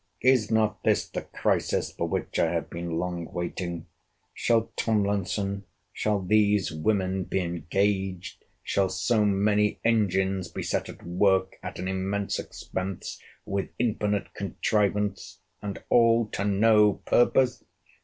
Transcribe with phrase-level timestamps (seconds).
[0.23, 3.85] Is not this the crisis for which I have been long waiting?
[4.33, 11.55] Shall Tomlinson, shall these women be engaged; shall so many engines be set at work,
[11.61, 17.63] at an immense expense, with infinite contrivance; and all to no purpose?